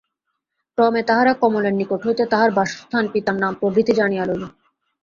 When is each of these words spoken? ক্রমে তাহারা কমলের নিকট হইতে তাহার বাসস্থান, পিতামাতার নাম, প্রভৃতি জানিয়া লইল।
ক্রমে 0.77 1.01
তাহারা 1.03 1.33
কমলের 1.41 1.73
নিকট 1.73 1.99
হইতে 2.05 2.23
তাহার 2.31 2.49
বাসস্থান, 2.51 3.03
পিতামাতার 3.07 3.41
নাম, 3.43 3.53
প্রভৃতি 3.61 3.93
জানিয়া 3.99 4.23
লইল। 4.25 4.43